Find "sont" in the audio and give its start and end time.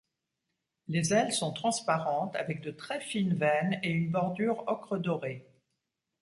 1.31-1.53